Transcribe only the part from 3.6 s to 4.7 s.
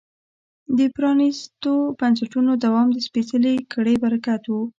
کړۍ برکت و.